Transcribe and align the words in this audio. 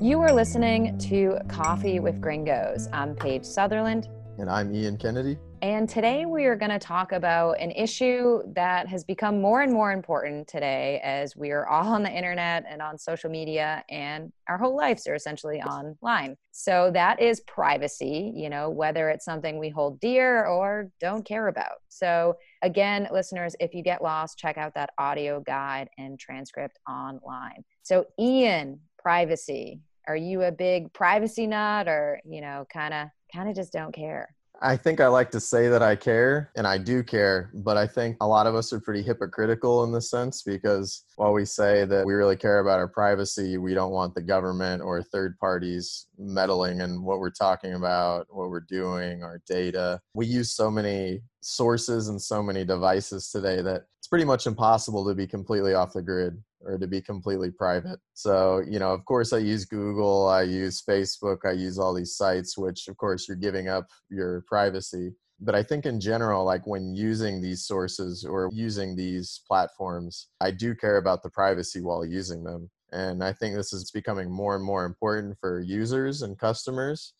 You 0.00 0.20
are 0.20 0.32
listening 0.32 0.96
to 0.98 1.38
Coffee 1.48 1.98
with 1.98 2.20
Gringos. 2.20 2.88
I'm 2.92 3.16
Paige 3.16 3.44
Sutherland. 3.44 4.08
And 4.38 4.48
I'm 4.48 4.72
Ian 4.72 4.96
Kennedy. 4.96 5.36
And 5.60 5.88
today 5.88 6.24
we 6.24 6.44
are 6.44 6.54
going 6.54 6.70
to 6.70 6.78
talk 6.78 7.10
about 7.10 7.58
an 7.58 7.72
issue 7.72 8.42
that 8.54 8.86
has 8.86 9.02
become 9.02 9.40
more 9.40 9.62
and 9.62 9.72
more 9.72 9.90
important 9.90 10.46
today 10.46 11.00
as 11.02 11.34
we 11.34 11.50
are 11.50 11.66
all 11.66 11.92
on 11.92 12.04
the 12.04 12.12
internet 12.12 12.64
and 12.68 12.80
on 12.80 12.96
social 12.96 13.28
media 13.28 13.82
and 13.90 14.32
our 14.48 14.56
whole 14.56 14.76
lives 14.76 15.08
are 15.08 15.16
essentially 15.16 15.60
online. 15.62 16.36
So 16.52 16.92
that 16.94 17.20
is 17.20 17.40
privacy, 17.48 18.32
you 18.36 18.50
know, 18.50 18.70
whether 18.70 19.10
it's 19.10 19.24
something 19.24 19.58
we 19.58 19.68
hold 19.68 19.98
dear 19.98 20.46
or 20.46 20.92
don't 21.00 21.24
care 21.24 21.48
about. 21.48 21.78
So 21.88 22.36
again, 22.62 23.08
listeners, 23.12 23.56
if 23.58 23.74
you 23.74 23.82
get 23.82 24.00
lost, 24.00 24.38
check 24.38 24.58
out 24.58 24.74
that 24.74 24.90
audio 24.96 25.40
guide 25.40 25.88
and 25.98 26.20
transcript 26.20 26.78
online. 26.88 27.64
So 27.82 28.04
Ian, 28.20 28.78
privacy. 29.08 29.80
Are 30.06 30.18
you 30.18 30.42
a 30.42 30.52
big 30.52 30.92
privacy 30.92 31.46
nut 31.46 31.88
or, 31.88 32.20
you 32.26 32.42
know, 32.42 32.66
kind 32.70 32.92
of 32.92 33.08
kind 33.34 33.48
of 33.48 33.56
just 33.56 33.72
don't 33.72 33.94
care? 33.94 34.34
I 34.60 34.76
think 34.76 35.00
I 35.00 35.06
like 35.06 35.30
to 35.30 35.40
say 35.40 35.68
that 35.68 35.82
I 35.82 35.96
care, 35.96 36.50
and 36.56 36.66
I 36.66 36.76
do 36.76 37.02
care, 37.02 37.50
but 37.54 37.78
I 37.78 37.86
think 37.86 38.18
a 38.20 38.26
lot 38.26 38.46
of 38.46 38.54
us 38.54 38.70
are 38.70 38.80
pretty 38.80 39.00
hypocritical 39.00 39.84
in 39.84 39.92
this 39.92 40.10
sense 40.10 40.42
because 40.42 41.04
while 41.16 41.32
we 41.32 41.46
say 41.46 41.86
that 41.86 42.04
we 42.04 42.12
really 42.12 42.36
care 42.36 42.58
about 42.58 42.80
our 42.80 42.88
privacy, 42.88 43.56
we 43.56 43.72
don't 43.72 43.92
want 43.92 44.14
the 44.14 44.20
government 44.20 44.82
or 44.82 45.02
third 45.02 45.38
parties 45.38 46.06
meddling 46.18 46.82
in 46.82 47.02
what 47.02 47.18
we're 47.18 47.30
talking 47.30 47.74
about, 47.74 48.26
what 48.28 48.50
we're 48.50 48.60
doing, 48.60 49.22
our 49.22 49.40
data. 49.46 50.02
We 50.12 50.26
use 50.26 50.52
so 50.52 50.70
many 50.70 51.22
sources 51.40 52.08
and 52.08 52.20
so 52.20 52.42
many 52.42 52.62
devices 52.62 53.30
today 53.30 53.62
that 53.62 53.86
it's 53.98 54.08
pretty 54.08 54.26
much 54.26 54.46
impossible 54.46 55.08
to 55.08 55.14
be 55.14 55.26
completely 55.26 55.72
off 55.72 55.94
the 55.94 56.02
grid 56.02 56.42
or 56.60 56.78
to 56.78 56.86
be 56.86 57.00
completely 57.00 57.50
private. 57.50 57.98
So, 58.14 58.62
you 58.68 58.78
know, 58.78 58.92
of 58.92 59.04
course, 59.04 59.32
I 59.32 59.38
use 59.38 59.64
Google, 59.64 60.28
I 60.28 60.42
use 60.42 60.82
Facebook, 60.82 61.38
I 61.44 61.52
use 61.52 61.78
all 61.78 61.94
these 61.94 62.16
sites, 62.16 62.58
which, 62.58 62.88
of 62.88 62.96
course, 62.96 63.28
you're 63.28 63.36
giving 63.36 63.68
up 63.68 63.86
your 64.10 64.44
privacy. 64.48 65.12
But 65.40 65.54
I 65.54 65.62
think 65.62 65.86
in 65.86 66.00
general, 66.00 66.44
like 66.44 66.66
when 66.66 66.94
using 66.94 67.40
these 67.40 67.64
sources 67.64 68.24
or 68.24 68.50
using 68.52 68.96
these 68.96 69.40
platforms, 69.46 70.28
I 70.40 70.50
do 70.50 70.74
care 70.74 70.96
about 70.96 71.22
the 71.22 71.30
privacy 71.30 71.80
while 71.80 72.04
using 72.04 72.42
them. 72.42 72.70
And 72.90 73.22
I 73.22 73.32
think 73.32 73.54
this 73.54 73.72
is 73.72 73.90
becoming 73.90 74.30
more 74.30 74.56
and 74.56 74.64
more 74.64 74.84
important 74.84 75.36
for 75.40 75.60
users 75.60 76.22
and 76.22 76.38
customers 76.38 77.12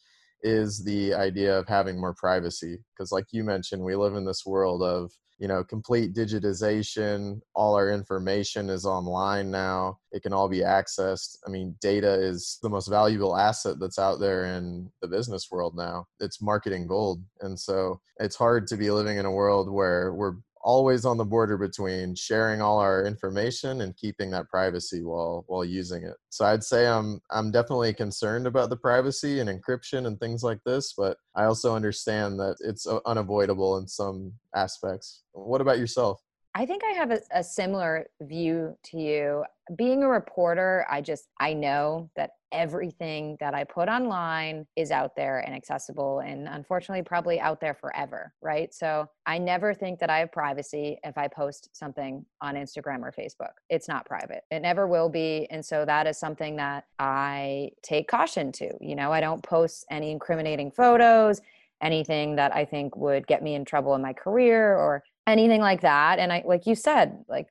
is 0.42 0.84
the 0.84 1.14
idea 1.14 1.58
of 1.58 1.66
having 1.68 2.00
more 2.00 2.14
privacy 2.14 2.78
because 2.94 3.10
like 3.10 3.26
you 3.32 3.42
mentioned 3.42 3.82
we 3.82 3.96
live 3.96 4.14
in 4.14 4.24
this 4.24 4.46
world 4.46 4.82
of 4.82 5.10
you 5.38 5.46
know 5.46 5.62
complete 5.62 6.14
digitization 6.14 7.40
all 7.54 7.74
our 7.74 7.90
information 7.90 8.68
is 8.68 8.84
online 8.84 9.50
now 9.50 9.98
it 10.10 10.22
can 10.22 10.32
all 10.32 10.48
be 10.48 10.60
accessed 10.60 11.36
i 11.46 11.50
mean 11.50 11.74
data 11.80 12.12
is 12.12 12.58
the 12.62 12.68
most 12.68 12.88
valuable 12.88 13.36
asset 13.36 13.76
that's 13.78 13.98
out 13.98 14.18
there 14.18 14.46
in 14.46 14.90
the 15.00 15.08
business 15.08 15.48
world 15.50 15.74
now 15.76 16.04
it's 16.20 16.42
marketing 16.42 16.86
gold 16.86 17.22
and 17.40 17.58
so 17.58 18.00
it's 18.18 18.36
hard 18.36 18.66
to 18.66 18.76
be 18.76 18.90
living 18.90 19.18
in 19.18 19.26
a 19.26 19.30
world 19.30 19.70
where 19.70 20.12
we're 20.12 20.34
always 20.68 21.06
on 21.06 21.16
the 21.16 21.24
border 21.24 21.56
between 21.56 22.14
sharing 22.14 22.60
all 22.60 22.78
our 22.78 23.06
information 23.06 23.80
and 23.80 23.96
keeping 23.96 24.30
that 24.30 24.46
privacy 24.50 25.02
while 25.02 25.42
while 25.46 25.64
using 25.64 26.02
it. 26.02 26.14
So 26.28 26.44
I'd 26.44 26.62
say 26.62 26.86
I'm 26.86 27.22
I'm 27.30 27.50
definitely 27.50 27.94
concerned 27.94 28.46
about 28.46 28.68
the 28.68 28.76
privacy 28.76 29.40
and 29.40 29.48
encryption 29.48 30.06
and 30.06 30.20
things 30.20 30.42
like 30.42 30.60
this, 30.66 30.92
but 30.92 31.16
I 31.34 31.44
also 31.44 31.74
understand 31.74 32.38
that 32.40 32.56
it's 32.60 32.86
unavoidable 33.06 33.78
in 33.78 33.88
some 33.88 34.34
aspects. 34.54 35.22
What 35.32 35.62
about 35.62 35.78
yourself? 35.78 36.20
I 36.58 36.66
think 36.66 36.82
I 36.82 36.90
have 36.90 37.12
a, 37.12 37.20
a, 37.30 37.44
similar 37.44 38.08
view 38.20 38.76
to 38.86 38.98
you. 38.98 39.44
Being 39.76 40.02
a 40.02 40.08
reporter, 40.08 40.84
I 40.90 41.00
just 41.00 41.28
I 41.38 41.52
know 41.52 42.10
that 42.16 42.30
everything 42.50 43.36
that 43.38 43.54
I 43.54 43.62
put 43.62 43.88
online 43.88 44.66
is 44.74 44.90
out 44.90 45.14
there 45.14 45.38
and 45.38 45.54
accessible 45.54 46.18
and 46.18 46.48
unfortunately 46.48 47.04
probably 47.04 47.38
out 47.38 47.60
there 47.60 47.74
forever, 47.74 48.34
right? 48.42 48.74
So 48.74 49.06
I 49.24 49.38
never 49.38 49.72
think 49.72 50.00
that 50.00 50.10
I 50.10 50.18
have 50.18 50.32
privacy 50.32 50.98
if 51.04 51.16
I 51.16 51.28
post 51.28 51.68
something 51.74 52.26
on 52.40 52.56
Instagram 52.56 53.02
or 53.02 53.12
Facebook. 53.16 53.52
It's 53.70 53.86
not 53.86 54.04
private. 54.04 54.42
It 54.50 54.58
never 54.58 54.88
will 54.88 55.08
be. 55.08 55.46
And 55.50 55.64
so 55.64 55.84
that 55.84 56.08
is 56.08 56.18
something 56.18 56.56
that 56.56 56.86
I 56.98 57.70
take 57.84 58.08
caution 58.08 58.50
to. 58.52 58.70
You 58.80 58.96
know, 58.96 59.12
I 59.12 59.20
don't 59.20 59.44
post 59.44 59.86
any 59.92 60.10
incriminating 60.10 60.72
photos, 60.72 61.40
anything 61.80 62.34
that 62.34 62.52
I 62.52 62.64
think 62.64 62.96
would 62.96 63.28
get 63.28 63.44
me 63.44 63.54
in 63.54 63.64
trouble 63.64 63.94
in 63.94 64.02
my 64.02 64.12
career 64.12 64.74
or 64.74 65.04
anything 65.28 65.60
like 65.60 65.82
that 65.82 66.18
and 66.18 66.32
i 66.32 66.42
like 66.46 66.66
you 66.66 66.74
said 66.74 67.22
like 67.28 67.46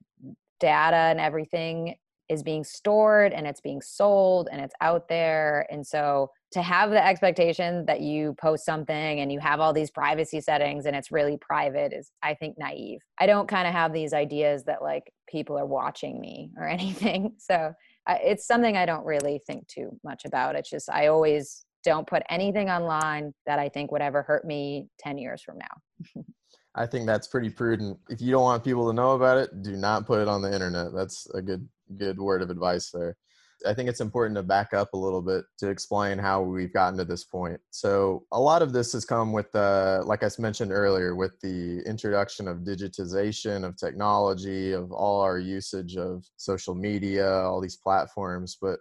data 0.60 0.96
and 0.96 1.20
everything 1.20 1.96
is 2.28 2.44
being 2.44 2.64
stored 2.64 3.32
and 3.32 3.48
it's 3.48 3.62
being 3.62 3.80
sold 3.82 4.50
and 4.52 4.60
it's 4.60 4.74
out 4.82 5.08
there 5.08 5.66
and 5.70 5.86
so 5.86 6.30
to 6.52 6.62
have 6.62 6.90
the 6.90 7.06
expectation 7.06 7.86
that 7.86 8.02
you 8.02 8.36
post 8.42 8.66
something 8.66 9.20
and 9.20 9.32
you 9.32 9.40
have 9.40 9.60
all 9.60 9.74
these 9.74 9.92
privacy 9.92 10.42
settings 10.42 10.86
and 10.86 10.96
it's 10.96 11.12
really 11.12 11.38
private 11.38 11.94
is 11.94 12.12
i 12.24 12.34
think 12.34 12.58
naive. 12.58 13.00
I 13.20 13.28
don't 13.28 13.48
kind 13.48 13.68
of 13.68 13.74
have 13.74 13.94
these 13.94 14.14
ideas 14.14 14.64
that 14.66 14.82
like 14.82 15.12
people 15.30 15.58
are 15.58 15.66
watching 15.66 16.20
me 16.20 16.52
or 16.58 16.68
anything 16.78 17.34
so 17.38 17.74
it's 18.10 18.48
something 18.48 18.76
i 18.76 18.86
don't 18.86 19.06
really 19.06 19.40
think 19.46 19.68
too 19.68 19.98
much 20.04 20.24
about. 20.26 20.56
It's 20.56 20.70
just 20.70 20.90
i 20.90 21.08
always 21.08 21.64
don't 21.84 22.08
put 22.08 22.24
anything 22.30 22.70
online 22.70 23.34
that 23.46 23.60
i 23.60 23.70
think 23.70 23.92
would 23.92 24.02
ever 24.02 24.24
hurt 24.24 24.44
me 24.44 24.88
10 25.00 25.18
years 25.18 25.42
from 25.42 25.60
now 25.60 26.24
I 26.78 26.86
think 26.86 27.08
that's 27.08 27.28
pretty 27.28 27.50
prudent. 27.50 27.98
If 28.08 28.22
you 28.22 28.32
don't 28.32 28.44
want 28.44 28.64
people 28.64 28.88
to 28.88 28.94
know 28.94 29.14
about 29.14 29.40
it, 29.40 29.64
do 29.64 29.76
not 29.76 30.06
put 30.06 30.22
it 30.22 30.28
on 30.28 30.44
the 30.44 30.54
internet. 30.54 30.94
That's 30.94 31.28
a 31.34 31.42
good 31.42 31.68
good 31.98 32.20
word 32.20 32.42
of 32.42 32.50
advice 32.52 32.92
there. 32.92 33.18
I 33.66 33.74
think 33.74 33.90
it's 33.90 34.02
important 34.02 34.36
to 34.36 34.44
back 34.44 34.74
up 34.76 34.94
a 34.94 34.98
little 34.98 35.22
bit 35.22 35.46
to 35.58 35.70
explain 35.70 36.20
how 36.20 36.42
we've 36.44 36.72
gotten 36.72 36.98
to 37.00 37.06
this 37.06 37.24
point. 37.24 37.60
So, 37.72 38.26
a 38.32 38.40
lot 38.40 38.62
of 38.62 38.72
this 38.72 38.94
has 38.94 39.04
come 39.04 39.34
with, 39.34 39.54
uh, 39.56 40.04
like 40.06 40.24
I 40.24 40.30
mentioned 40.38 40.72
earlier, 40.72 41.16
with 41.16 41.40
the 41.42 41.80
introduction 41.88 42.48
of 42.48 42.60
digitization, 42.60 43.66
of 43.66 43.76
technology, 43.76 44.74
of 44.74 44.92
all 44.92 45.22
our 45.22 45.40
usage 45.40 45.98
of 45.98 46.24
social 46.36 46.76
media, 46.76 47.28
all 47.28 47.60
these 47.60 47.78
platforms. 47.78 48.58
But 48.62 48.80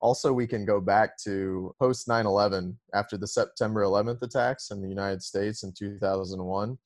also, 0.00 0.32
we 0.32 0.48
can 0.48 0.64
go 0.64 0.80
back 0.80 1.16
to 1.18 1.72
post 1.78 2.08
9 2.08 2.26
11 2.26 2.76
after 2.94 3.16
the 3.16 3.28
September 3.28 3.82
11th 3.82 4.22
attacks 4.22 4.72
in 4.72 4.82
the 4.82 4.88
United 4.88 5.22
States 5.22 5.62
in 5.62 5.72
2001 5.72 6.76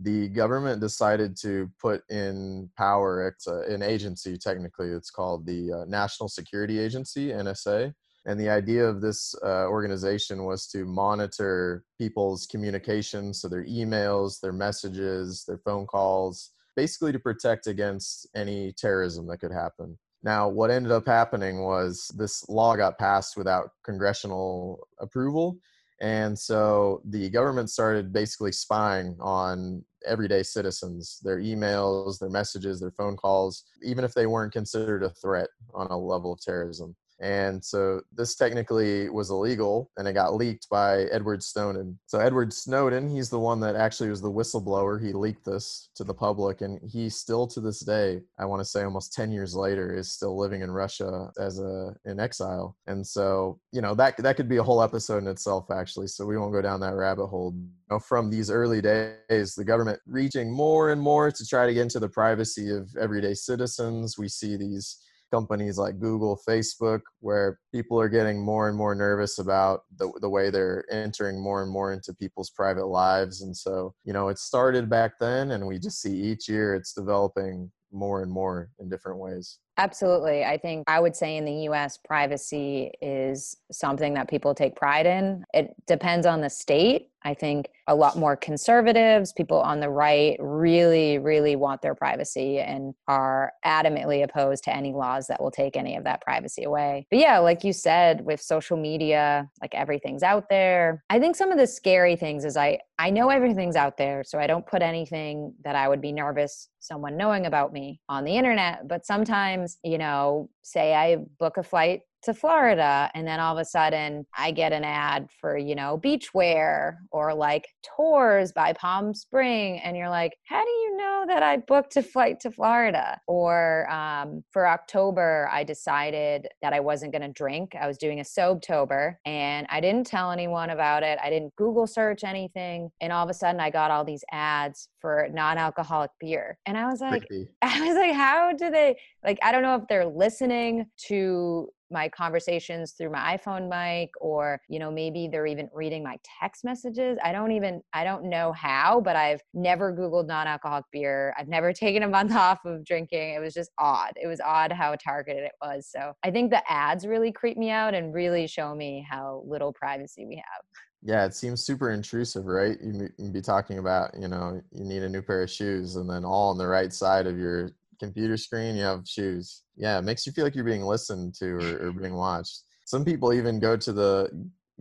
the 0.00 0.28
government 0.28 0.80
decided 0.80 1.36
to 1.36 1.70
put 1.80 2.02
in 2.10 2.68
power 2.76 3.34
a, 3.46 3.60
an 3.72 3.82
agency 3.82 4.36
technically 4.36 4.88
it's 4.88 5.10
called 5.10 5.46
the 5.46 5.72
uh, 5.72 5.84
national 5.86 6.28
security 6.28 6.78
agency 6.78 7.28
nsa 7.28 7.92
and 8.26 8.40
the 8.40 8.48
idea 8.48 8.84
of 8.84 9.00
this 9.00 9.34
uh, 9.44 9.66
organization 9.68 10.44
was 10.44 10.66
to 10.66 10.84
monitor 10.84 11.84
people's 11.98 12.46
communications 12.46 13.40
so 13.40 13.48
their 13.48 13.64
emails 13.64 14.40
their 14.40 14.52
messages 14.52 15.44
their 15.46 15.58
phone 15.58 15.86
calls 15.86 16.52
basically 16.76 17.10
to 17.10 17.18
protect 17.18 17.66
against 17.66 18.28
any 18.36 18.70
terrorism 18.72 19.26
that 19.26 19.38
could 19.38 19.50
happen. 19.50 19.98
Now 20.22 20.48
what 20.48 20.70
ended 20.70 20.92
up 20.92 21.06
happening 21.06 21.64
was 21.64 22.10
this 22.16 22.48
law 22.48 22.76
got 22.76 22.98
passed 22.98 23.36
without 23.36 23.70
congressional 23.82 24.86
approval 25.00 25.58
and 26.00 26.38
so 26.38 27.00
the 27.06 27.30
government 27.30 27.70
started 27.70 28.12
basically 28.12 28.52
spying 28.52 29.16
on 29.20 29.82
everyday 30.06 30.42
citizens, 30.42 31.20
their 31.22 31.38
emails, 31.38 32.18
their 32.18 32.28
messages, 32.28 32.80
their 32.80 32.90
phone 32.90 33.16
calls, 33.16 33.64
even 33.82 34.04
if 34.04 34.12
they 34.12 34.26
weren't 34.26 34.52
considered 34.52 35.02
a 35.02 35.10
threat 35.10 35.48
on 35.74 35.86
a 35.88 35.96
level 35.96 36.32
of 36.32 36.40
terrorism. 36.40 36.94
And 37.20 37.64
so 37.64 38.02
this 38.12 38.34
technically 38.34 39.08
was 39.08 39.30
illegal 39.30 39.90
and 39.96 40.06
it 40.06 40.12
got 40.12 40.34
leaked 40.34 40.68
by 40.68 41.04
Edward 41.04 41.42
Snowden. 41.42 41.98
So 42.06 42.18
Edward 42.18 42.52
Snowden, 42.52 43.08
he's 43.08 43.30
the 43.30 43.38
one 43.38 43.60
that 43.60 43.76
actually 43.76 44.10
was 44.10 44.20
the 44.20 44.30
whistleblower. 44.30 45.02
He 45.02 45.12
leaked 45.12 45.44
this 45.44 45.88
to 45.96 46.04
the 46.04 46.14
public 46.14 46.60
and 46.60 46.78
he 46.86 47.08
still 47.08 47.46
to 47.48 47.60
this 47.60 47.80
day, 47.80 48.20
I 48.38 48.44
want 48.44 48.60
to 48.60 48.64
say 48.64 48.82
almost 48.82 49.14
10 49.14 49.32
years 49.32 49.54
later, 49.54 49.96
is 49.96 50.12
still 50.12 50.38
living 50.38 50.62
in 50.62 50.70
Russia 50.70 51.30
as 51.38 51.58
a 51.58 51.94
in 52.04 52.20
exile. 52.20 52.76
And 52.86 53.06
so, 53.06 53.58
you 53.72 53.80
know, 53.80 53.94
that 53.94 54.16
that 54.18 54.36
could 54.36 54.48
be 54.48 54.58
a 54.58 54.62
whole 54.62 54.82
episode 54.82 55.18
in 55.18 55.28
itself 55.28 55.70
actually. 55.70 56.08
So 56.08 56.26
we 56.26 56.36
won't 56.36 56.52
go 56.52 56.62
down 56.62 56.80
that 56.80 56.94
rabbit 56.94 57.26
hole. 57.28 57.54
You 57.54 57.94
know, 57.94 57.98
from 57.98 58.30
these 58.30 58.50
early 58.50 58.82
days, 58.82 59.54
the 59.54 59.64
government 59.64 60.00
reaching 60.06 60.52
more 60.52 60.90
and 60.90 61.00
more 61.00 61.30
to 61.30 61.46
try 61.46 61.66
to 61.66 61.74
get 61.74 61.82
into 61.82 62.00
the 62.00 62.08
privacy 62.08 62.70
of 62.70 62.90
everyday 63.00 63.34
citizens. 63.34 64.18
We 64.18 64.28
see 64.28 64.56
these 64.56 64.98
companies 65.36 65.76
like 65.76 66.00
Google, 66.00 66.40
Facebook, 66.48 67.00
where 67.20 67.58
people 67.72 68.00
are 68.00 68.08
getting 68.08 68.40
more 68.40 68.68
and 68.68 68.76
more 68.76 68.94
nervous 68.94 69.38
about 69.38 69.82
the, 69.98 70.10
the 70.20 70.28
way 70.28 70.48
they're 70.48 70.84
entering 70.90 71.42
more 71.42 71.62
and 71.62 71.70
more 71.70 71.92
into 71.92 72.14
people's 72.14 72.50
private 72.50 72.86
lives. 72.86 73.42
And 73.42 73.54
so, 73.54 73.94
you 74.04 74.12
know, 74.14 74.28
it 74.28 74.38
started 74.38 74.88
back 74.88 75.12
then, 75.20 75.50
and 75.50 75.66
we 75.66 75.78
just 75.78 76.00
see 76.00 76.14
each 76.14 76.48
year 76.48 76.74
it's 76.74 76.94
developing 76.94 77.70
more 77.92 78.22
and 78.22 78.32
more 78.32 78.70
in 78.78 78.88
different 78.88 79.18
ways. 79.18 79.58
Absolutely. 79.78 80.42
I 80.44 80.56
think 80.56 80.84
I 80.88 81.00
would 81.00 81.14
say 81.14 81.36
in 81.36 81.44
the 81.44 81.68
US, 81.68 81.98
privacy 81.98 82.92
is 83.02 83.56
something 83.70 84.14
that 84.14 84.28
people 84.28 84.54
take 84.54 84.74
pride 84.74 85.06
in. 85.06 85.44
It 85.52 85.74
depends 85.86 86.26
on 86.26 86.40
the 86.40 86.48
state. 86.50 87.10
I 87.26 87.34
think 87.34 87.68
a 87.88 87.94
lot 87.94 88.16
more 88.16 88.36
conservatives, 88.36 89.32
people 89.32 89.58
on 89.60 89.80
the 89.80 89.90
right, 89.90 90.36
really, 90.38 91.18
really 91.18 91.56
want 91.56 91.82
their 91.82 91.94
privacy 91.96 92.60
and 92.60 92.94
are 93.08 93.52
adamantly 93.64 94.22
opposed 94.22 94.62
to 94.64 94.74
any 94.74 94.92
laws 94.92 95.26
that 95.26 95.42
will 95.42 95.50
take 95.50 95.76
any 95.76 95.96
of 95.96 96.04
that 96.04 96.22
privacy 96.22 96.62
away. 96.62 97.08
But 97.10 97.18
yeah, 97.18 97.38
like 97.38 97.64
you 97.64 97.72
said, 97.72 98.24
with 98.24 98.40
social 98.40 98.76
media, 98.76 99.50
like 99.60 99.74
everything's 99.74 100.22
out 100.22 100.48
there. 100.48 101.02
I 101.10 101.18
think 101.18 101.34
some 101.34 101.50
of 101.50 101.58
the 101.58 101.66
scary 101.66 102.14
things 102.14 102.44
is 102.44 102.56
I 102.56 102.78
I 102.98 103.10
know 103.10 103.28
everything's 103.28 103.76
out 103.76 103.98
there, 103.98 104.22
so 104.24 104.38
I 104.38 104.46
don't 104.46 104.66
put 104.66 104.80
anything 104.80 105.52
that 105.64 105.74
I 105.74 105.88
would 105.88 106.00
be 106.00 106.12
nervous 106.12 106.68
someone 106.86 107.16
knowing 107.16 107.46
about 107.46 107.72
me 107.72 108.00
on 108.08 108.24
the 108.24 108.36
internet. 108.36 108.86
But 108.86 109.04
sometimes, 109.04 109.65
you 109.82 109.98
know, 109.98 110.48
say 110.62 110.94
I 110.94 111.16
book 111.16 111.56
a 111.56 111.62
flight 111.62 112.02
to 112.26 112.34
Florida 112.34 113.10
and 113.14 113.26
then 113.26 113.40
all 113.40 113.56
of 113.56 113.60
a 113.60 113.64
sudden 113.64 114.26
I 114.36 114.50
get 114.50 114.72
an 114.72 114.84
ad 114.84 115.28
for, 115.40 115.56
you 115.56 115.74
know, 115.74 115.98
beachwear 115.98 116.96
or 117.10 117.34
like 117.34 117.66
tours 117.96 118.52
by 118.52 118.72
Palm 118.74 119.14
Spring 119.14 119.80
and 119.80 119.96
you're 119.96 120.10
like, 120.10 120.36
how 120.44 120.62
do 120.62 120.70
you 120.70 120.96
know 120.96 121.24
that 121.28 121.42
I 121.42 121.56
booked 121.56 121.96
a 121.96 122.02
flight 122.02 122.40
to 122.40 122.50
Florida? 122.50 123.18
Or 123.26 123.90
um, 123.90 124.44
for 124.50 124.66
October, 124.66 125.48
I 125.50 125.64
decided 125.64 126.48
that 126.62 126.72
I 126.72 126.80
wasn't 126.80 127.12
going 127.12 127.22
to 127.22 127.32
drink. 127.32 127.74
I 127.80 127.86
was 127.86 127.96
doing 127.98 128.20
a 128.20 128.24
Sobtober 128.24 129.14
and 129.24 129.66
I 129.70 129.80
didn't 129.80 130.06
tell 130.06 130.30
anyone 130.30 130.70
about 130.70 131.02
it. 131.02 131.18
I 131.22 131.30
didn't 131.30 131.54
Google 131.56 131.86
search 131.86 132.24
anything. 132.24 132.90
And 133.00 133.12
all 133.12 133.24
of 133.24 133.30
a 133.30 133.34
sudden 133.34 133.60
I 133.60 133.70
got 133.70 133.90
all 133.90 134.04
these 134.04 134.24
ads 134.30 134.88
for 135.00 135.28
non-alcoholic 135.32 136.10
beer. 136.20 136.58
And 136.66 136.76
I 136.76 136.86
was 136.86 137.00
like. 137.00 137.24
I 137.62 137.80
was 137.80 137.96
like, 137.96 138.14
how 138.14 138.52
do 138.52 138.70
they 138.70 138.96
like 139.24 139.38
I 139.42 139.52
don't 139.52 139.62
know 139.62 139.76
if 139.76 139.82
they're 139.88 140.06
listening 140.06 140.86
to 141.08 141.68
my 141.90 142.08
conversations 142.08 142.92
through 142.92 143.10
my 143.10 143.36
iPhone 143.36 143.68
mic 143.68 144.10
or 144.20 144.60
you 144.68 144.78
know 144.78 144.90
maybe 144.90 145.28
they're 145.30 145.46
even 145.46 145.68
reading 145.72 146.02
my 146.02 146.18
text 146.40 146.64
messages. 146.64 147.18
I 147.22 147.32
don't 147.32 147.52
even 147.52 147.82
I 147.92 148.04
don't 148.04 148.24
know 148.24 148.52
how 148.52 149.00
but 149.00 149.16
I've 149.16 149.40
never 149.54 149.92
googled 149.92 150.26
non-alcoholic 150.26 150.84
beer. 150.92 151.34
I've 151.38 151.48
never 151.48 151.72
taken 151.86 152.02
a 152.02 152.08
month 152.08 152.32
off 152.32 152.64
of 152.64 152.84
drinking. 152.84 153.34
It 153.34 153.40
was 153.40 153.54
just 153.54 153.70
odd. 153.78 154.12
It 154.16 154.26
was 154.26 154.40
odd 154.40 154.72
how 154.72 154.94
targeted 154.96 155.44
it 155.44 155.52
was. 155.62 155.88
So 155.90 156.12
I 156.24 156.30
think 156.30 156.50
the 156.50 156.62
ads 156.70 157.06
really 157.06 157.32
creep 157.32 157.56
me 157.56 157.70
out 157.70 157.94
and 157.94 158.14
really 158.14 158.46
show 158.46 158.74
me 158.74 159.06
how 159.08 159.44
little 159.46 159.72
privacy 159.72 160.26
we 160.26 160.36
have. 160.36 160.62
Yeah, 161.02 161.24
it 161.24 161.34
seems 161.34 161.62
super 161.62 161.90
intrusive, 161.90 162.46
right? 162.46 162.76
You 162.82 163.08
you'd 163.18 163.32
be 163.32 163.42
talking 163.42 163.78
about, 163.78 164.10
you 164.18 164.26
know, 164.26 164.60
you 164.72 164.84
need 164.84 165.02
a 165.02 165.08
new 165.08 165.22
pair 165.22 165.42
of 165.42 165.50
shoes, 165.50 165.94
and 165.96 166.10
then 166.10 166.24
all 166.24 166.50
on 166.50 166.58
the 166.58 166.66
right 166.66 166.92
side 166.92 167.28
of 167.28 167.38
your 167.38 167.70
computer 167.98 168.36
screen, 168.36 168.76
you 168.76 168.82
have 168.82 169.06
shoes. 169.06 169.62
Yeah, 169.76 169.98
it 169.98 170.02
makes 170.02 170.26
you 170.26 170.32
feel 170.32 170.44
like 170.44 170.54
you're 170.54 170.64
being 170.64 170.82
listened 170.82 171.34
to 171.34 171.46
or, 171.46 171.88
or 171.88 171.92
being 171.92 172.14
watched. 172.14 172.62
Some 172.84 173.04
people 173.04 173.32
even 173.32 173.58
go 173.58 173.76
to 173.76 173.92
the 173.92 174.30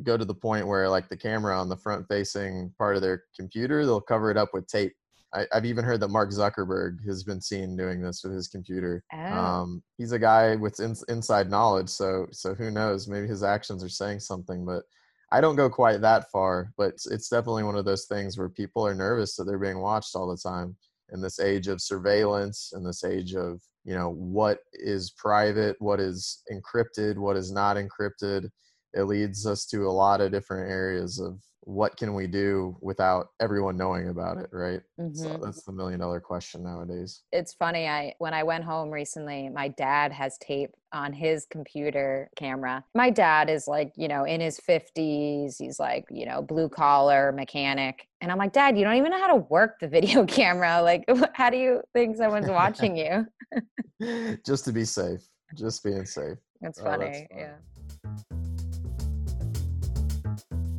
go 0.03 0.17
to 0.17 0.25
the 0.25 0.33
point 0.33 0.67
where 0.67 0.89
like 0.89 1.07
the 1.07 1.17
camera 1.17 1.57
on 1.57 1.69
the 1.69 1.77
front 1.77 2.05
facing 2.07 2.73
part 2.77 2.95
of 2.95 3.01
their 3.01 3.23
computer, 3.35 3.85
they'll 3.85 4.01
cover 4.01 4.29
it 4.29 4.37
up 4.37 4.49
with 4.53 4.67
tape. 4.67 4.93
I, 5.33 5.45
I've 5.53 5.65
even 5.65 5.83
heard 5.83 5.99
that 6.01 6.09
Mark 6.09 6.29
Zuckerberg 6.31 7.05
has 7.05 7.23
been 7.23 7.41
seen 7.41 7.75
doing 7.75 8.01
this 8.01 8.23
with 8.23 8.33
his 8.33 8.47
computer. 8.47 9.03
oh. 9.13 9.17
Um, 9.17 9.83
he's 9.97 10.11
a 10.11 10.19
guy 10.19 10.55
with 10.55 10.79
ins 10.79 11.03
inside 11.09 11.49
knowledge, 11.49 11.89
so 11.89 12.27
so 12.31 12.53
who 12.53 12.71
knows? 12.71 13.07
Maybe 13.07 13.27
his 13.27 13.43
actions 13.43 13.83
are 13.83 13.89
saying 13.89 14.19
something, 14.19 14.65
but 14.65 14.83
I 15.31 15.41
don't 15.41 15.55
go 15.55 15.69
quite 15.69 16.01
that 16.01 16.29
far. 16.31 16.71
But 16.77 16.89
it's, 16.89 17.07
it's 17.07 17.29
definitely 17.29 17.63
one 17.63 17.75
of 17.75 17.85
those 17.85 18.05
things 18.05 18.37
where 18.37 18.49
people 18.49 18.85
are 18.85 18.95
nervous 18.95 19.35
that 19.35 19.45
they're 19.45 19.57
being 19.57 19.79
watched 19.79 20.15
all 20.15 20.27
the 20.27 20.37
time 20.37 20.75
in 21.11 21.21
this 21.21 21.39
age 21.39 21.67
of 21.67 21.81
surveillance, 21.81 22.73
in 22.75 22.83
this 22.83 23.03
age 23.03 23.35
of 23.35 23.61
you 23.83 23.95
know 23.95 24.09
what 24.11 24.59
is 24.73 25.11
private, 25.11 25.75
what 25.79 25.99
is 25.99 26.43
encrypted, 26.51 27.17
what 27.17 27.37
is 27.37 27.51
not 27.51 27.77
encrypted. 27.77 28.49
It 28.93 29.03
leads 29.03 29.45
us 29.45 29.65
to 29.67 29.87
a 29.87 29.91
lot 29.91 30.21
of 30.21 30.31
different 30.31 30.71
areas 30.71 31.19
of 31.19 31.39
what 31.65 31.97
can 31.97 32.13
we 32.13 32.27
do 32.27 32.77
without 32.79 33.29
everyone 33.39 33.75
knowing 33.75 34.09
about 34.09 34.37
it, 34.37 34.49
right? 34.51 34.81
So 35.13 35.27
Mhm. 35.29 35.41
that's 35.43 35.63
the 35.63 35.71
million 35.71 35.99
dollar 35.99 36.19
question 36.19 36.63
nowadays. 36.63 37.23
it's 37.31 37.53
funny 37.53 37.87
i 37.87 38.13
when 38.19 38.33
i 38.33 38.43
went 38.43 38.63
home 38.63 38.89
recently 38.91 39.49
my 39.49 39.67
dad 39.67 40.11
has 40.11 40.37
tape 40.37 40.71
on 40.93 41.11
his 41.11 41.45
computer 41.49 42.29
camera 42.37 42.83
my 42.93 43.09
dad 43.09 43.49
is 43.49 43.67
like 43.67 43.91
you 43.95 44.07
know 44.07 44.23
in 44.25 44.39
his 44.41 44.59
50s 44.59 45.57
he's 45.57 45.79
like 45.79 46.05
you 46.09 46.25
know 46.25 46.41
blue 46.41 46.69
collar 46.69 47.31
mechanic 47.31 48.07
and 48.21 48.31
i'm 48.31 48.37
like 48.37 48.53
dad 48.53 48.77
you 48.77 48.83
don't 48.83 48.95
even 48.95 49.11
know 49.11 49.19
how 49.19 49.27
to 49.27 49.43
work 49.49 49.79
the 49.79 49.87
video 49.97 50.25
camera 50.25 50.81
like 50.81 51.03
how 51.33 51.49
do 51.49 51.57
you 51.57 51.81
think 51.93 52.15
someone's 52.15 52.49
watching 52.49 52.95
you 53.99 54.37
just 54.45 54.65
to 54.65 54.71
be 54.71 54.85
safe, 54.85 55.21
just 55.55 55.83
being 55.83 56.05
safe. 56.05 56.37
it's 56.61 56.79
Oh, 56.79 56.83
that's 56.83 56.99
funny 56.99 57.27
funny. 57.31 57.43
yeah 57.43 57.55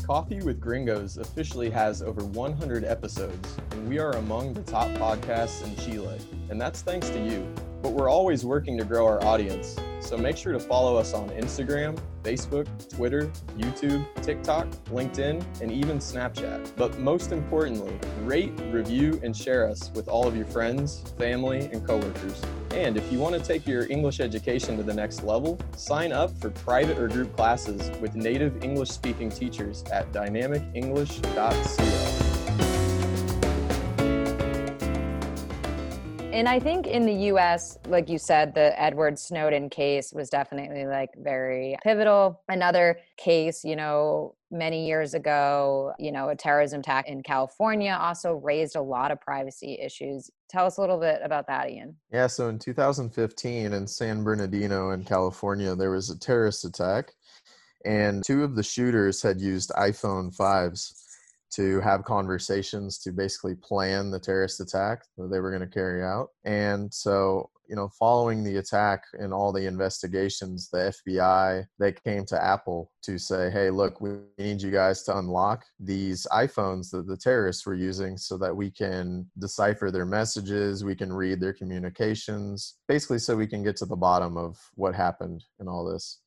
Coffee 0.07 0.41
with 0.41 0.61
Gringos 0.61 1.17
officially 1.17 1.69
has 1.69 2.01
over 2.01 2.25
100 2.25 2.85
episodes, 2.85 3.57
and 3.73 3.89
we 3.89 3.99
are 3.99 4.13
among 4.13 4.55
the 4.55 4.63
top 4.63 4.87
podcasts 4.91 5.65
in 5.65 5.75
Chile. 5.85 6.21
And 6.49 6.61
that's 6.61 6.81
thanks 6.81 7.09
to 7.11 7.19
you. 7.19 7.45
But 7.83 7.91
we're 7.91 8.09
always 8.09 8.45
working 8.45 8.79
to 8.79 8.85
grow 8.85 9.05
our 9.05 9.21
audience, 9.25 9.77
so 10.07 10.17
make 10.17 10.37
sure 10.37 10.53
to 10.53 10.61
follow 10.61 10.97
us 10.97 11.13
on 11.13 11.29
Instagram, 11.31 11.99
Facebook, 12.23 12.69
Twitter, 12.89 13.33
YouTube, 13.59 14.07
TikTok, 14.23 14.69
LinkedIn, 14.87 15.45
and 15.61 15.73
even 15.73 15.99
Snapchat. 15.99 16.71
But 16.77 16.97
most 16.99 17.33
importantly, 17.33 17.99
rate, 18.23 18.53
review, 18.71 19.19
and 19.25 19.37
share 19.37 19.69
us 19.69 19.91
with 19.95 20.07
all 20.09 20.29
of 20.29 20.37
your 20.37 20.47
friends, 20.47 21.13
family, 21.19 21.69
and 21.73 21.85
coworkers. 21.87 22.41
And 22.71 22.97
if 22.97 23.13
you 23.13 23.19
want 23.19 23.35
to 23.35 23.41
take 23.41 23.67
your 23.67 23.91
English 23.91 24.21
education 24.21 24.77
to 24.77 24.85
the 24.85 24.95
next 24.95 25.25
level, 25.25 25.59
sign 25.77 26.13
up 26.13 26.31
for 26.39 26.51
private 26.51 26.99
or 26.99 27.09
group 27.09 27.35
classes 27.37 27.91
with 27.99 28.15
native 28.15 28.63
English 28.63 28.91
speaking 28.91 29.31
teachers 29.31 29.83
at 29.91 30.13
dynamicenglish.cl. 30.13 32.16
And 36.37 36.51
I 36.51 36.61
think 36.61 36.87
in 36.87 37.07
the 37.07 37.15
US, 37.33 37.79
like 37.89 38.11
you 38.11 38.19
said, 38.19 38.55
the 38.55 38.79
Edward 38.79 39.19
Snowden 39.19 39.71
case 39.71 40.13
was 40.13 40.29
definitely 40.29 40.85
like 40.85 41.09
very 41.17 41.79
pivotal. 41.83 42.43
Another 42.47 42.99
case, 43.17 43.65
you 43.65 43.75
know, 43.75 44.35
many 44.51 44.87
years 44.87 45.15
ago, 45.15 45.95
you 45.99 46.13
know, 46.13 46.29
a 46.29 46.37
terrorism 46.37 46.81
attack 46.81 47.09
in 47.09 47.23
California 47.23 47.97
also 47.99 48.35
raised 48.35 48.77
a 48.77 48.83
lot 48.83 49.11
of 49.11 49.19
privacy 49.19 49.79
issues. 49.83 50.31
Tell 50.51 50.67
us 50.67 50.77
a 50.77 50.83
little 50.83 51.01
bit 51.01 51.21
about 51.25 51.47
that, 51.47 51.71
Ian. 51.71 51.97
Yeah, 52.13 52.27
so 52.27 52.51
in 52.51 52.59
2015 52.59 53.73
in 53.73 53.87
San 53.87 54.23
Bernardino 54.23 54.91
in 54.91 55.05
California, 55.05 55.75
there 55.75 55.91
was 55.91 56.11
a 56.11 56.19
terrorist 56.19 56.67
attack, 56.67 57.13
and 57.87 58.23
two 58.23 58.45
of 58.45 58.57
the 58.57 58.63
shooters 58.63 59.23
had 59.23 59.41
used 59.41 59.71
iPhone 59.71 60.37
5s 60.37 61.06
to 61.53 61.81
have 61.81 62.05
conversations 62.05 62.99
to 62.99 63.13
basically 63.13 63.55
plan 63.55 64.11
the 64.11 64.21
terrorist 64.21 64.61
attack 64.61 65.03
that 65.17 65.31
they 65.31 65.41
were 65.41 65.51
going 65.51 65.69
to 65.69 65.75
carry 65.75 66.03
out. 66.03 66.29
And 66.45 66.93
so, 66.93 67.51
you 67.69 67.75
know, 67.75 67.89
following 67.99 68.45
the 68.45 68.57
attack 68.57 69.05
and 69.15 69.33
all 69.33 69.53
the 69.53 69.67
investigations, 69.67 70.69
the 70.71 70.93
FBI, 71.09 71.65
they 71.79 71.93
came 71.93 72.25
to 72.27 72.43
Apple 72.43 72.93
to 73.03 73.19
say, 73.19 73.51
hey, 73.51 73.71
look, 73.71 74.01
we 74.01 74.19
need 74.39 74.63
you 74.63 74.71
guys 74.71 75.03
to 75.05 75.19
unlock 75.19 75.65
these 75.81 76.27
iPhones 76.33 76.91
that 76.91 77.07
the 77.07 77.17
terrorists 77.17 77.67
were 77.67 77.75
using 77.75 78.17
so 78.17 78.37
that 78.39 78.55
we 78.55 78.71
can 78.71 79.29
decipher 79.39 79.91
their 79.91 80.07
messages, 80.07 80.85
we 80.85 80.95
can 80.95 81.13
read 81.13 81.41
their 81.41 81.55
communications, 81.55 82.77
basically, 82.87 83.19
so 83.19 83.37
we 83.37 83.47
can 83.47 83.65
get 83.65 83.77
to 83.77 83.87
the 83.87 83.97
bottom 83.97 84.37
of 84.37 84.59
what 84.75 84.95
happened 84.95 85.45
in 85.61 85.69
all 85.69 85.85
this. 85.85 86.21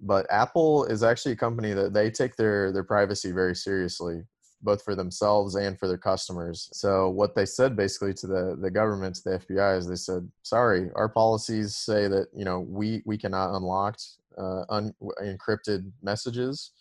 But 0.00 0.26
Apple 0.30 0.86
is 0.86 1.02
actually 1.02 1.32
a 1.32 1.36
company 1.36 1.72
that 1.74 1.92
they 1.92 2.10
take 2.10 2.34
their, 2.36 2.72
their 2.72 2.84
privacy 2.84 3.32
very 3.32 3.54
seriously 3.54 4.22
both 4.62 4.82
for 4.82 4.94
themselves 4.94 5.54
and 5.54 5.78
for 5.78 5.88
their 5.88 5.98
customers. 5.98 6.68
So 6.72 7.08
what 7.08 7.34
they 7.34 7.46
said 7.46 7.76
basically 7.76 8.14
to 8.14 8.26
the 8.26 8.58
the 8.60 8.70
government, 8.70 9.16
to 9.16 9.22
the 9.24 9.38
FBI, 9.38 9.78
is 9.78 9.86
they 9.88 9.96
said, 9.96 10.30
"Sorry, 10.42 10.90
our 10.94 11.08
policies 11.08 11.76
say 11.76 12.08
that 12.08 12.28
you 12.34 12.44
know 12.44 12.60
we 12.60 13.02
we 13.04 13.16
cannot 13.16 13.56
unlock 13.56 13.98
uh, 14.38 14.64
un- 14.68 14.94
encrypted 15.22 15.90
messages 16.02 16.72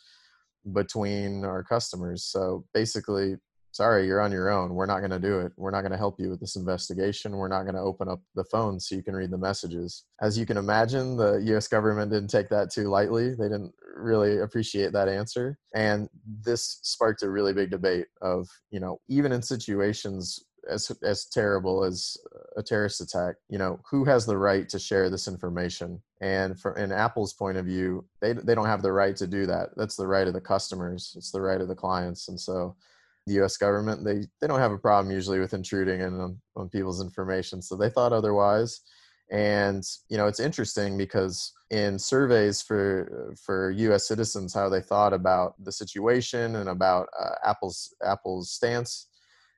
between 0.74 1.46
our 1.46 1.64
customers. 1.64 2.24
So 2.24 2.66
basically, 2.74 3.38
sorry, 3.80 4.06
you're 4.06 4.20
on 4.20 4.30
your 4.30 4.50
own. 4.50 4.76
We're 4.76 4.86
not 4.86 5.00
going 5.00 5.12
to 5.12 5.20
do 5.20 5.40
it. 5.40 5.54
We're 5.56 5.72
not 5.72 5.84
going 5.84 5.94
to 5.94 5.98
help 5.98 6.20
you 6.20 6.30
with 6.30 6.42
this 6.42 6.58
investigation. 6.58 7.38
We're 7.38 7.48
not 7.48 7.64
going 7.64 7.76
to 7.76 7.82
open 7.82 8.10
up 8.10 8.20
the 8.36 8.44
phone 8.44 8.78
so 8.78 8.94
you 8.94 9.02
can 9.02 9.16
read 9.16 9.32
the 9.32 9.38
messages. 9.38 10.04
As 10.22 10.38
you 10.38 10.46
can 10.46 10.58
imagine, 10.58 11.16
the 11.16 11.38
US 11.54 11.70
government 11.70 12.12
didn't 12.12 12.30
take 12.30 12.50
that 12.50 12.72
too 12.72 12.90
lightly. 12.90 13.36
They 13.36 13.46
didn't 13.46 13.72
really 13.96 14.40
appreciate 14.40 14.92
that 14.92 15.08
answer. 15.08 15.58
And 15.74 16.10
this 16.44 16.82
sparked 16.84 17.24
a 17.24 17.30
really 17.30 17.54
big 17.54 17.72
debate 17.72 18.08
of, 18.22 18.50
you 18.70 18.82
know, 18.82 19.00
even 19.08 19.32
in 19.32 19.42
situations 19.42 20.44
as 20.70 20.92
as 21.02 21.26
terrible 21.28 21.86
as 21.86 22.18
a 22.58 22.62
terrorist 22.62 23.00
attack 23.00 23.36
you 23.50 23.58
know 23.58 23.80
who 23.90 24.04
has 24.04 24.26
the 24.26 24.38
right 24.38 24.68
to 24.68 24.78
share 24.78 25.10
this 25.10 25.26
information 25.26 26.02
and 26.22 26.60
from 26.60 26.76
in 26.76 26.92
apple's 26.92 27.34
point 27.34 27.58
of 27.58 27.66
view 27.66 28.06
they 28.20 28.34
they 28.34 28.54
don't 28.54 28.66
have 28.66 28.82
the 28.82 28.92
right 28.92 29.16
to 29.16 29.26
do 29.26 29.46
that 29.46 29.70
that's 29.78 29.96
the 29.96 30.06
right 30.06 30.28
of 30.28 30.34
the 30.34 30.42
customers 30.42 31.14
it's 31.16 31.32
the 31.32 31.42
right 31.42 31.62
of 31.62 31.70
the 31.70 31.76
clients 31.76 32.28
and 32.28 32.38
so 32.40 32.76
the 33.30 33.44
US 33.44 33.58
government 33.58 34.04
they 34.04 34.26
they 34.42 34.48
don't 34.48 34.60
have 34.60 34.72
a 34.72 34.78
problem 34.78 35.14
usually 35.14 35.40
with 35.40 35.54
intruding 35.54 36.02
in 36.02 36.20
on, 36.20 36.42
on 36.56 36.70
people's 36.70 37.02
information 37.02 37.62
so 37.62 37.76
they 37.76 37.90
thought 37.90 38.14
otherwise. 38.14 38.82
And 39.32 39.84
you 40.10 40.18
know 40.18 40.28
it's 40.28 40.40
interesting 40.40 40.98
because 40.98 41.54
in 41.70 42.00
surveys 42.00 42.62
for 42.62 43.36
for 43.46 43.72
US 43.72 44.08
citizens 44.08 44.54
how 44.54 44.70
they 44.70 44.82
thought 44.82 45.14
about 45.14 45.54
the 45.64 45.72
situation 45.72 46.56
and 46.56 46.70
about 46.70 47.08
uh, 47.20 47.36
Apple's 47.46 47.94
Apple's 48.04 48.52
stance 48.52 49.08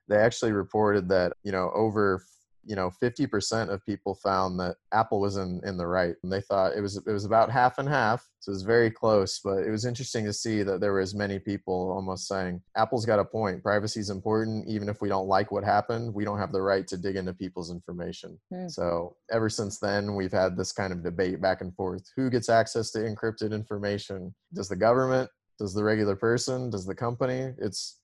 they 0.10 0.18
actually 0.18 0.52
reported 0.52 1.08
that 1.08 1.34
you 1.44 1.54
know 1.54 1.72
over 1.74 2.22
you 2.64 2.76
know 2.76 2.92
50% 3.02 3.70
of 3.70 3.86
people 3.86 4.16
found 4.16 4.60
that 4.60 4.76
apple 4.92 5.20
was 5.20 5.38
in, 5.38 5.62
in 5.64 5.78
the 5.78 5.88
right 5.88 6.16
and 6.24 6.32
they 6.32 6.42
thought 6.42 6.74
it 6.76 6.82
was 6.82 6.98
it 6.98 7.12
was 7.12 7.26
about 7.26 7.50
half 7.50 7.78
and 7.80 7.90
half 7.90 8.28
so 8.40 8.52
it 8.52 8.54
was 8.54 8.64
very 8.64 8.92
close 8.92 9.40
but 9.44 9.60
it 9.60 9.70
was 9.70 9.86
interesting 9.86 10.26
to 10.26 10.34
see 10.34 10.64
that 10.64 10.80
there 10.80 10.92
were 10.92 11.00
as 11.00 11.16
many 11.16 11.40
people 11.40 11.92
almost 11.92 12.28
saying 12.28 12.62
apple's 12.76 13.06
got 13.06 13.20
a 13.20 13.26
point 13.26 13.64
privacy 13.64 14.00
is 14.00 14.10
important 14.10 14.68
even 14.68 14.90
if 14.90 15.02
we 15.02 15.10
don't 15.10 15.28
like 15.28 15.52
what 15.52 15.64
happened 15.64 16.14
we 16.14 16.24
don't 16.26 16.40
have 16.40 16.52
the 16.52 16.62
right 16.62 16.88
to 16.88 16.98
dig 16.98 17.16
into 17.16 17.34
people's 17.34 17.72
information 17.72 18.40
Hmm. 18.52 18.68
so 18.68 19.16
ever 19.32 19.50
since 19.50 19.80
then 19.80 20.16
we've 20.16 20.32
had 20.32 20.56
this 20.58 20.72
kind 20.72 20.94
of 20.94 21.04
debate 21.04 21.42
back 21.42 21.62
and 21.62 21.74
forth 21.76 22.04
who 22.16 22.30
gets 22.30 22.50
access 22.50 22.92
to 22.92 23.00
encrypted 23.00 23.54
information 23.54 24.34
does 24.54 24.70
the 24.70 24.76
government 24.76 25.30
does 25.60 25.74
the 25.74 25.84
regular 25.84 26.16
person 26.16 26.70
does 26.70 26.86
the 26.86 26.96
company 26.96 27.54
it's 27.58 28.00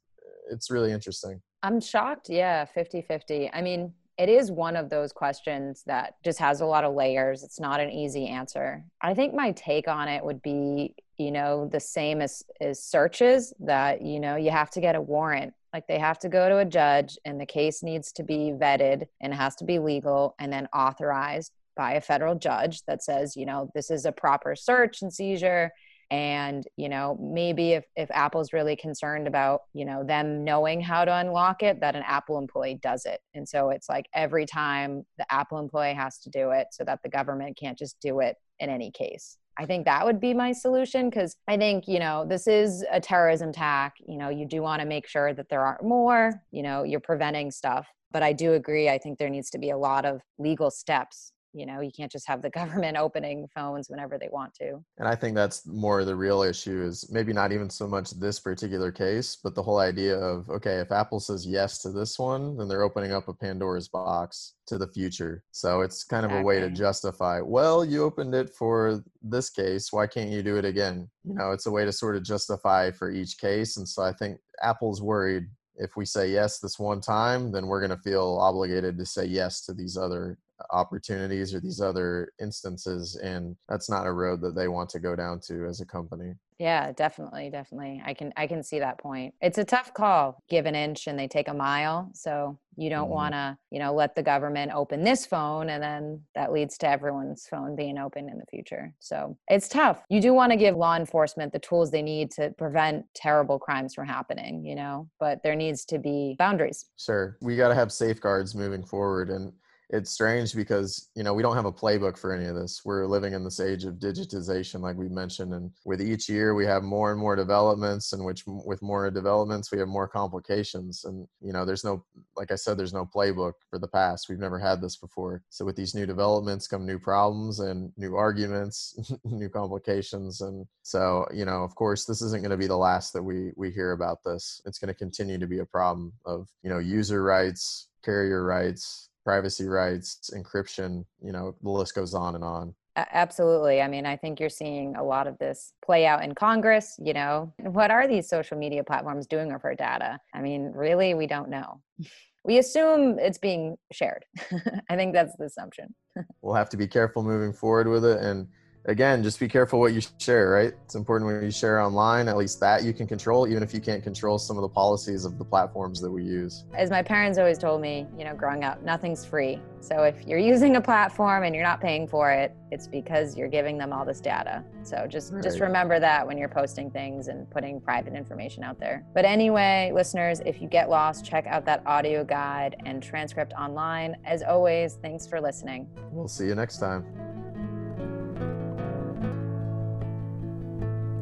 it's 0.50 0.72
really 0.72 0.92
interesting 0.92 1.42
I'm 1.64 1.82
shocked. 1.82 2.30
Yeah, 2.30 2.66
50 2.66 3.02
50. 3.02 3.50
I 3.52 3.62
mean, 3.64 3.92
it 4.18 4.30
is 4.30 4.52
one 4.52 4.76
of 4.76 4.90
those 4.90 5.12
questions 5.12 5.84
that 5.86 6.16
just 6.24 6.40
has 6.40 6.62
a 6.62 6.66
lot 6.66 6.84
of 6.84 6.96
layers. 6.96 7.44
It's 7.44 7.60
not 7.60 7.80
an 7.80 7.92
easy 7.92 8.28
answer. 8.28 8.84
I 9.02 9.14
think 9.14 9.34
my 9.34 9.52
take 9.52 9.88
on 9.88 10.08
it 10.08 10.24
would 10.24 10.42
be, 10.42 10.96
you 11.18 11.32
know, 11.32 11.68
the 11.72 11.80
same 11.80 12.22
as, 12.22 12.44
as 12.60 12.82
searches 12.82 13.54
that, 13.60 14.02
you 14.02 14.20
know, 14.20 14.36
you 14.36 14.50
have 14.50 14.72
to 14.72 14.82
get 14.82 14.96
a 14.96 15.02
warrant. 15.02 15.54
Like 15.72 15.88
they 15.88 16.00
have 16.00 16.18
to 16.20 16.30
go 16.30 16.50
to 16.50 16.58
a 16.58 16.66
judge 16.66 17.18
and 17.26 17.40
the 17.40 17.46
case 17.46 17.84
needs 17.84 18.12
to 18.14 18.24
be 18.24 18.52
vetted 18.56 19.08
and 19.22 19.34
has 19.34 19.56
to 19.58 19.66
be 19.66 19.78
legal 19.78 20.36
and 20.40 20.52
then 20.52 20.68
authorized 20.74 21.52
by 21.76 21.94
a 21.94 22.02
federal 22.02 22.34
judge 22.34 22.84
that 22.86 23.04
says, 23.04 23.38
you 23.38 23.46
know, 23.46 23.70
this 23.76 23.92
is 23.92 24.06
a 24.06 24.12
proper 24.12 24.56
search 24.56 25.04
and 25.04 25.14
seizure 25.14 25.72
and 26.10 26.66
you 26.78 26.88
know 26.88 27.18
maybe 27.20 27.74
if, 27.74 27.86
if 27.96 28.10
apple's 28.12 28.54
really 28.54 28.76
concerned 28.76 29.28
about 29.28 29.62
you 29.74 29.84
know 29.84 30.04
them 30.04 30.44
knowing 30.44 30.80
how 30.80 31.04
to 31.04 31.14
unlock 31.14 31.64
it 31.64 31.82
that 31.82 31.96
an 31.96 32.04
apple 32.06 32.38
employee 32.38 32.80
does 32.82 33.06
it. 33.06 33.20
And 33.34 33.48
so 33.48 33.70
it's 33.70 33.90
like 33.90 34.08
every 34.14 34.46
time 34.46 35.06
the 35.18 35.32
apple 35.32 35.60
employee 35.60 35.94
has 35.94 36.20
to 36.20 36.30
do 36.30 36.52
it 36.52 36.68
so 36.72 36.84
that 36.86 37.00
the 37.04 37.10
government 37.10 37.58
can't 37.58 37.78
just 37.78 38.00
do 38.00 38.20
it 38.20 38.38
in 38.60 38.70
any 38.70 38.92
case. 38.92 39.38
I 39.60 39.66
think 39.66 39.86
that 39.86 40.06
would 40.06 40.20
be 40.20 40.34
my 40.34 40.52
solution 40.52 41.10
because 41.10 41.36
i 41.48 41.58
think 41.58 41.88
you 41.88 42.00
know 42.00 42.26
this 42.28 42.48
is 42.48 42.86
a 42.92 43.02
terrorism 43.02 43.50
attack. 43.50 43.96
You 44.06 44.18
know 44.18 44.30
you 44.30 44.46
do 44.48 44.62
want 44.62 44.82
to 44.82 44.88
make 44.88 45.08
sure 45.08 45.34
that 45.34 45.50
there 45.50 45.62
aren't 45.62 45.84
more 45.84 46.42
you 46.52 46.64
know 46.64 46.84
you're 46.84 47.00
preventing 47.00 47.52
stuff. 47.52 47.88
But 48.12 48.24
i 48.24 48.32
do 48.32 48.54
agree 48.54 48.88
i 48.90 48.98
think 48.98 49.20
there 49.20 49.30
needs 49.30 49.50
to 49.50 49.58
be 49.58 49.70
a 49.70 49.78
lot 49.78 50.06
of 50.06 50.22
legal 50.40 50.72
steps 50.72 51.34
you 51.58 51.66
know 51.66 51.82
you 51.82 51.92
can't 51.92 52.12
just 52.12 52.28
have 52.28 52.42
the 52.42 52.50
government 52.62 52.98
opening 52.98 53.48
phones 53.54 53.90
whenever 53.90 54.18
they 54.18 54.30
want 54.32 54.54
to 54.54 54.84
And 54.98 55.08
I 55.08 55.16
think 55.16 55.36
that's 55.36 55.66
more 55.66 56.06
the 56.06 56.16
real 56.16 56.44
issue 56.44 56.84
is 56.84 57.10
maybe 57.12 57.34
not 57.34 57.52
even 57.52 57.70
so 57.70 57.88
much 57.88 58.12
this 58.12 58.40
particular 58.40 58.92
case, 58.92 59.38
but 59.44 59.56
the 59.56 59.64
whole 59.64 59.80
idea 59.80 60.18
of 60.18 60.50
okay, 60.50 60.76
if 60.76 60.92
Apple 60.92 61.20
says 61.20 61.46
yes 61.46 61.80
to 61.80 61.92
this 61.92 62.20
one, 62.20 62.58
then 62.58 62.68
they're 62.68 62.84
opening 62.84 63.12
up 63.12 63.28
a 63.28 63.34
Pandora's 63.34 63.88
box 63.88 64.54
to 64.68 64.78
the 64.78 64.88
future. 64.88 65.44
So 65.52 65.82
it's 65.82 66.04
kind 66.04 66.26
of 66.26 66.32
a 66.32 66.42
way 66.42 66.60
to 66.60 66.70
justify, 66.70 67.40
well, 67.42 67.86
you 67.86 68.04
opened 68.04 68.36
it 68.36 68.50
for 68.50 69.02
this 69.22 69.50
case, 69.50 69.94
why 69.94 70.08
can't 70.08 70.30
you 70.30 70.44
do 70.44 70.58
it 70.58 70.66
again? 70.66 71.10
You 71.24 71.36
know, 71.36 71.52
it's 71.52 71.68
a 71.68 71.72
way 71.72 71.86
to 71.86 71.92
sort 71.92 72.18
of 72.18 72.24
justify 72.24 72.92
for 72.92 73.10
each 73.10 73.38
case. 73.38 73.78
And 73.78 73.88
so 73.88 74.04
I 74.04 74.12
think 74.12 74.40
Apple's 74.62 75.02
worried 75.02 75.48
if 75.78 75.96
we 75.96 76.06
say 76.06 76.32
yes 76.32 76.60
this 76.60 76.80
one 76.80 77.02
time, 77.02 77.52
then 77.52 77.68
we're 77.68 77.80
going 77.80 77.96
to 77.96 78.04
feel 78.04 78.38
obligated 78.42 78.98
to 78.98 79.06
say 79.06 79.26
yes 79.26 79.62
to 79.66 79.74
these 79.74 79.96
other 79.96 80.38
opportunities 80.72 81.54
or 81.54 81.60
these 81.60 81.82
other 81.82 82.32
instances 82.42 83.16
and 83.18 83.56
that's 83.70 83.90
not 83.90 84.08
a 84.08 84.12
road 84.12 84.42
that 84.42 84.56
they 84.56 84.68
want 84.68 84.90
to 84.90 85.00
go 85.00 85.16
down 85.16 85.40
to 85.40 85.66
as 85.66 85.82
a 85.82 85.86
company 85.86 86.34
Yeah, 86.60 86.92
definitely, 86.92 87.52
definitely. 87.52 88.02
I 88.04 88.16
can 88.16 88.34
I 88.36 88.48
can 88.48 88.64
see 88.64 88.80
that 88.80 88.98
point. 88.98 89.36
It's 89.42 89.60
a 89.60 89.64
tough 89.64 89.94
call. 89.94 90.42
Give 90.50 90.66
an 90.66 90.74
inch 90.74 91.06
and 91.06 91.18
they 91.20 91.28
take 91.28 91.48
a 91.48 91.54
mile. 91.54 92.10
So 92.16 92.58
you 92.76 92.90
don't 92.90 93.10
Mhm. 93.10 93.12
want 93.12 93.34
to, 93.34 93.58
you 93.70 93.78
know, 93.78 93.94
let 93.94 94.16
the 94.16 94.24
government 94.24 94.72
open 94.74 95.04
this 95.04 95.24
phone 95.28 95.70
and 95.70 95.84
then 95.84 96.26
that 96.34 96.52
leads 96.52 96.76
to 96.80 96.90
everyone's 96.90 97.46
phone 97.48 97.76
being 97.76 98.00
open 98.00 98.28
in 98.28 98.40
the 98.40 98.46
future. 98.50 98.96
So 99.00 99.38
it's 99.48 99.68
tough. 99.70 100.04
You 100.10 100.20
do 100.20 100.34
want 100.34 100.52
to 100.52 100.58
give 100.58 100.76
law 100.76 100.96
enforcement 100.96 101.54
the 101.54 101.60
tools 101.60 101.92
they 101.92 102.02
need 102.02 102.32
to 102.32 102.56
prevent 102.58 103.06
terrible 103.14 103.60
crimes 103.60 103.94
from 103.94 104.08
happening, 104.08 104.66
you 104.66 104.74
know, 104.76 105.10
but 105.20 105.44
there 105.44 105.56
needs 105.56 105.86
to 105.86 106.00
be 106.00 106.36
boundaries. 106.40 106.86
sure 106.98 107.38
we 107.42 107.56
got 107.56 107.70
to 107.70 107.76
have 107.76 107.92
safeguards 107.92 108.56
moving 108.56 108.84
forward 108.84 109.30
and 109.30 109.54
it's 109.90 110.12
strange 110.12 110.54
because 110.54 111.10
you 111.16 111.24
know 111.24 111.34
we 111.34 111.42
don't 111.42 111.56
have 111.56 111.66
a 111.66 111.72
playbook 111.72 112.18
for 112.18 112.34
any 112.34 112.46
of 112.46 112.56
this. 112.56 112.82
We're 112.84 113.06
living 113.06 113.34
in 113.34 113.44
this 113.44 113.60
age 113.60 113.86
of 113.86 113.96
digitization 113.96 114.82
like 114.82 114.98
we 114.98 115.08
mentioned 115.08 115.54
and 115.54 115.72
with 115.86 116.02
each 116.02 116.28
year 116.28 116.54
we 116.54 116.66
have 116.66 116.84
more 116.84 117.12
and 117.12 117.20
more 117.20 117.36
developments 117.36 118.12
and 118.14 118.24
which 118.26 118.44
with 118.46 118.82
more 118.82 119.10
developments 119.10 119.72
we 119.72 119.80
have 119.80 119.88
more 119.88 120.08
complications 120.08 121.06
and 121.06 121.28
you 121.42 121.54
know 121.54 121.64
there's 121.64 121.86
no 121.86 122.04
like 122.36 122.52
i 122.52 122.56
said 122.56 122.78
there's 122.78 122.94
no 122.94 123.06
playbook 123.06 123.54
for 123.70 123.80
the 123.80 123.88
past. 123.88 124.28
We've 124.28 124.40
never 124.40 124.60
had 124.60 124.82
this 124.82 124.98
before. 124.98 125.44
So 125.50 125.64
with 125.64 125.76
these 125.76 125.96
new 125.96 126.06
developments 126.06 126.68
come 126.68 126.86
new 126.86 127.00
problems 127.00 127.60
and 127.60 127.92
new 127.98 128.16
arguments 128.16 129.00
new 129.24 129.50
complications 129.50 130.42
and 130.42 130.66
so 130.84 131.26
you 131.34 131.46
know 131.46 131.64
of 131.64 131.76
course 131.76 132.06
this 132.06 132.22
isn't 132.22 132.42
going 132.42 132.52
to 132.52 132.58
be 132.58 132.68
the 132.68 132.76
last 132.76 133.14
that 133.14 133.24
we 133.24 133.52
we 133.56 133.72
hear 133.72 133.94
about 133.94 134.24
this. 134.26 134.62
It's 134.66 134.80
going 134.80 134.94
to 134.94 134.98
continue 134.98 135.38
to 135.38 135.48
be 135.48 135.60
a 135.60 135.66
problem 135.66 136.12
of 136.26 136.50
you 136.62 136.70
know 136.70 136.80
user 136.80 137.24
rights 137.24 137.88
carrier 138.04 138.44
rights 138.44 139.07
privacy 139.28 139.68
rights 139.68 140.32
encryption 140.34 141.04
you 141.22 141.34
know 141.34 141.54
the 141.62 141.70
list 141.70 141.94
goes 141.94 142.14
on 142.14 142.34
and 142.36 142.46
on 142.46 142.74
Absolutely. 143.14 143.80
I 143.80 143.88
mean, 143.88 144.08
I 144.08 144.16
think 144.16 144.40
you're 144.40 144.50
seeing 144.50 144.96
a 144.96 145.04
lot 145.04 145.28
of 145.28 145.38
this 145.38 145.74
play 145.86 146.08
out 146.08 146.24
in 146.24 146.34
Congress. 146.34 147.00
You 147.00 147.14
know, 147.14 147.54
what 147.60 147.92
are 147.92 148.08
these 148.08 148.28
social 148.28 148.58
media 148.58 148.84
platforms 148.84 149.28
doing 149.28 149.54
with 149.54 149.64
our 149.64 149.76
data? 149.76 150.20
I 150.34 150.42
mean, 150.42 150.72
really, 150.74 151.14
we 151.14 151.28
don't 151.28 151.50
know. 151.50 151.82
We 152.44 152.60
assume 152.60 153.20
it's 153.20 153.38
being 153.38 153.76
shared. 153.92 154.24
I 154.90 154.96
think 154.96 155.14
that's 155.14 155.36
the 155.36 155.44
assumption. 155.46 155.94
we'll 156.42 156.56
have 156.56 156.70
to 156.70 156.78
be 156.78 156.88
careful 156.88 157.22
moving 157.22 157.52
forward 157.52 157.90
with 157.90 158.06
it 158.06 158.22
and 158.22 158.48
again 158.88 159.24
just 159.24 159.40
be 159.40 159.48
careful 159.48 159.80
what 159.80 159.94
you 159.94 160.02
share 160.18 160.50
right 160.50 160.74
it's 160.84 160.96
important 160.96 161.30
when 161.30 161.44
you 161.44 161.52
share 161.52 161.80
online 161.80 162.28
at 162.28 162.38
least 162.38 162.60
that 162.60 162.84
you 162.84 162.94
can 162.94 163.08
control 163.08 163.48
even 163.48 163.62
if 163.62 163.74
you 163.74 163.80
can't 163.80 164.04
control 164.04 164.38
some 164.38 164.58
of 164.58 164.62
the 164.62 164.70
policies 164.70 165.26
of 165.26 165.38
the 165.38 165.46
platforms 165.46 166.02
that 166.02 166.10
we 166.10 166.24
use 166.24 166.66
As 166.74 166.90
my 166.90 167.02
parents 167.02 167.38
always 167.38 167.58
told 167.58 167.82
me, 167.82 168.06
you 168.18 168.24
know, 168.24 168.36
growing 168.36 168.64
up, 168.64 168.82
nothing's 168.84 169.26
free. 169.26 169.60
So 169.80 170.04
if 170.04 170.26
you're 170.26 170.40
using 170.40 170.76
a 170.76 170.82
platform 170.82 171.44
and 171.44 171.56
you're 171.56 171.64
not 171.64 171.82
paying 171.82 172.08
for 172.08 172.32
it, 172.32 172.56
it's 172.72 172.88
because 172.88 173.38
you're 173.38 173.48
giving 173.48 173.78
them 173.78 173.94
all 173.94 174.06
this 174.06 174.20
data. 174.20 174.64
So 174.84 175.08
just 175.08 175.34
just 175.42 175.60
remember 175.60 176.00
that 176.00 176.26
when 176.26 176.38
you're 176.38 176.50
posting 176.50 176.90
things 176.92 177.28
and 177.28 177.50
putting 177.50 177.80
private 177.80 178.14
information 178.14 178.64
out 178.64 178.80
there. 178.80 179.06
But 179.14 179.26
anyway, 179.26 179.92
listeners, 179.94 180.42
if 180.46 180.62
you 180.62 180.68
get 180.68 180.90
lost, 180.90 181.26
check 181.26 181.46
out 181.48 181.66
that 181.66 181.84
audio 181.86 182.24
guide 182.24 182.76
and 182.86 183.02
transcript 183.02 183.54
online. 183.54 184.16
As 184.26 184.44
always, 184.44 184.96
thanks 185.02 185.26
for 185.26 185.40
listening. 185.40 185.88
we'll 186.12 186.28
see 186.28 186.46
you 186.46 186.56
next 186.56 186.78
time 186.78 187.27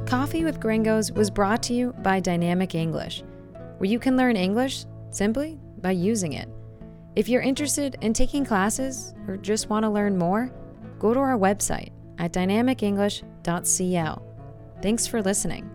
Coffee 0.05 0.43
with 0.43 0.59
Gringos 0.59 1.11
was 1.11 1.31
brought 1.31 1.63
to 1.63 1.73
you 1.73 1.91
by 2.03 2.19
Dynamic 2.19 2.75
English, 2.75 3.23
where 3.79 3.89
you 3.89 3.97
can 3.97 4.15
learn 4.15 4.35
English 4.35 4.85
simply 5.09 5.59
by 5.81 5.91
using 5.91 6.33
it. 6.33 6.47
If 7.15 7.27
you're 7.27 7.41
interested 7.41 7.97
in 8.01 8.13
taking 8.13 8.45
classes 8.45 9.15
or 9.27 9.35
just 9.35 9.69
want 9.69 9.83
to 9.83 9.89
learn 9.89 10.15
more, 10.15 10.51
go 10.99 11.11
to 11.11 11.19
our 11.19 11.39
website 11.39 11.89
at 12.19 12.33
dynamicenglish.cl. 12.33 14.23
Thanks 14.81 15.07
for 15.07 15.23
listening. 15.23 15.74